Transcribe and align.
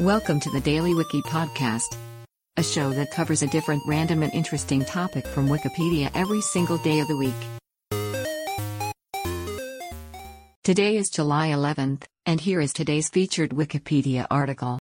Welcome 0.00 0.40
to 0.40 0.50
the 0.50 0.62
Daily 0.62 0.94
Wiki 0.94 1.20
Podcast, 1.20 1.94
a 2.56 2.62
show 2.62 2.88
that 2.88 3.10
covers 3.10 3.42
a 3.42 3.46
different 3.48 3.82
random 3.86 4.22
and 4.22 4.32
interesting 4.32 4.82
topic 4.82 5.26
from 5.26 5.46
Wikipedia 5.46 6.10
every 6.14 6.40
single 6.40 6.78
day 6.78 7.00
of 7.00 7.08
the 7.08 7.18
week. 7.18 7.34
Today 10.64 10.96
is 10.96 11.10
July 11.10 11.48
11th, 11.48 12.04
and 12.24 12.40
here 12.40 12.62
is 12.62 12.72
today's 12.72 13.10
featured 13.10 13.50
Wikipedia 13.50 14.26
article. 14.30 14.78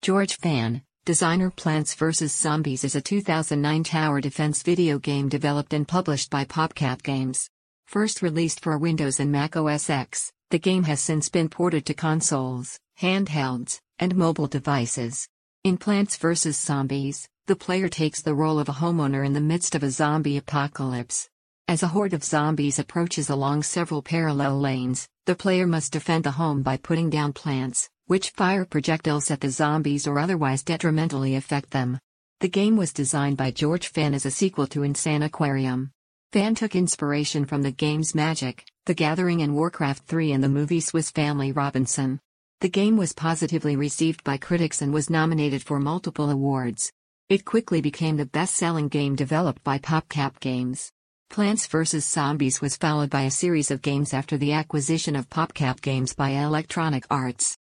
George 0.00 0.36
Fan, 0.36 0.82
designer 1.04 1.50
Plants 1.50 1.94
vs. 1.94 2.32
Zombies 2.32 2.84
is 2.84 2.94
a 2.94 3.00
2009 3.00 3.82
tower 3.82 4.20
defense 4.20 4.62
video 4.62 5.00
game 5.00 5.28
developed 5.28 5.72
and 5.72 5.88
published 5.88 6.30
by 6.30 6.44
PopCap 6.44 7.02
Games. 7.02 7.50
First 7.88 8.22
released 8.22 8.60
for 8.60 8.78
Windows 8.78 9.18
and 9.18 9.32
Mac 9.32 9.56
OS 9.56 9.90
X, 9.90 10.30
the 10.50 10.60
game 10.60 10.84
has 10.84 11.00
since 11.00 11.28
been 11.28 11.48
ported 11.48 11.84
to 11.86 11.94
consoles, 11.94 12.78
handhelds, 13.00 13.80
and 13.98 14.16
mobile 14.16 14.46
devices. 14.46 15.28
In 15.64 15.78
Plants 15.78 16.16
vs. 16.16 16.58
Zombies, 16.58 17.28
the 17.46 17.56
player 17.56 17.88
takes 17.88 18.22
the 18.22 18.34
role 18.34 18.58
of 18.58 18.68
a 18.68 18.72
homeowner 18.72 19.24
in 19.24 19.32
the 19.32 19.40
midst 19.40 19.74
of 19.74 19.82
a 19.82 19.90
zombie 19.90 20.36
apocalypse. 20.36 21.28
As 21.66 21.82
a 21.82 21.88
horde 21.88 22.12
of 22.12 22.22
zombies 22.22 22.78
approaches 22.78 23.30
along 23.30 23.62
several 23.62 24.02
parallel 24.02 24.60
lanes, 24.60 25.08
the 25.26 25.34
player 25.34 25.66
must 25.66 25.92
defend 25.92 26.24
the 26.24 26.32
home 26.32 26.62
by 26.62 26.76
putting 26.76 27.08
down 27.08 27.32
plants, 27.32 27.88
which 28.06 28.30
fire 28.30 28.66
projectiles 28.66 29.30
at 29.30 29.40
the 29.40 29.50
zombies 29.50 30.06
or 30.06 30.18
otherwise 30.18 30.62
detrimentally 30.62 31.34
affect 31.34 31.70
them. 31.70 31.98
The 32.40 32.48
game 32.48 32.76
was 32.76 32.92
designed 32.92 33.38
by 33.38 33.50
George 33.50 33.88
Fan 33.88 34.12
as 34.12 34.26
a 34.26 34.30
sequel 34.30 34.66
to 34.66 34.80
Insaniquarium. 34.80 35.90
Fan 36.32 36.54
took 36.54 36.74
inspiration 36.76 37.46
from 37.46 37.62
the 37.62 37.70
game's 37.70 38.14
Magic, 38.14 38.66
The 38.86 38.94
Gathering 38.94 39.40
and 39.40 39.54
Warcraft 39.54 40.06
3 40.06 40.32
and 40.32 40.44
the 40.44 40.48
movie 40.48 40.80
Swiss 40.80 41.10
Family 41.10 41.52
Robinson. 41.52 42.20
The 42.60 42.68
game 42.68 42.96
was 42.96 43.12
positively 43.12 43.76
received 43.76 44.24
by 44.24 44.36
critics 44.38 44.80
and 44.80 44.92
was 44.92 45.10
nominated 45.10 45.62
for 45.62 45.78
multiple 45.78 46.30
awards. 46.30 46.90
It 47.28 47.44
quickly 47.44 47.80
became 47.80 48.16
the 48.16 48.26
best-selling 48.26 48.88
game 48.88 49.16
developed 49.16 49.62
by 49.64 49.78
PopCap 49.78 50.40
Games. 50.40 50.90
Plants 51.30 51.66
vs. 51.66 52.04
Zombies 52.04 52.60
was 52.60 52.76
followed 52.76 53.10
by 53.10 53.22
a 53.22 53.30
series 53.30 53.70
of 53.70 53.82
games 53.82 54.14
after 54.14 54.36
the 54.36 54.52
acquisition 54.52 55.16
of 55.16 55.28
PopCap 55.28 55.80
Games 55.80 56.14
by 56.14 56.30
Electronic 56.30 57.04
Arts. 57.10 57.56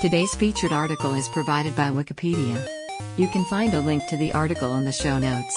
Today's 0.00 0.34
featured 0.34 0.72
article 0.72 1.14
is 1.14 1.28
provided 1.28 1.76
by 1.76 1.90
Wikipedia. 1.90 2.66
You 3.16 3.28
can 3.28 3.44
find 3.44 3.72
a 3.74 3.80
link 3.80 4.06
to 4.08 4.16
the 4.16 4.32
article 4.32 4.74
in 4.76 4.84
the 4.84 4.92
show 4.92 5.18
notes. 5.18 5.56